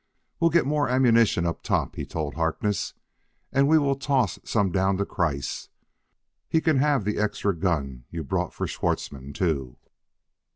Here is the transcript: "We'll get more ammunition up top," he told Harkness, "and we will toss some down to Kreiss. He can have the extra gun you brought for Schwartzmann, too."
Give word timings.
"We'll 0.39 0.49
get 0.49 0.65
more 0.65 0.89
ammunition 0.89 1.45
up 1.45 1.61
top," 1.61 1.95
he 1.95 2.07
told 2.07 2.33
Harkness, 2.33 2.95
"and 3.51 3.67
we 3.67 3.77
will 3.77 3.93
toss 3.95 4.39
some 4.43 4.71
down 4.71 4.97
to 4.97 5.05
Kreiss. 5.05 5.69
He 6.49 6.59
can 6.59 6.77
have 6.77 7.03
the 7.05 7.19
extra 7.19 7.55
gun 7.55 8.05
you 8.09 8.23
brought 8.23 8.51
for 8.51 8.65
Schwartzmann, 8.65 9.31
too." 9.33 9.77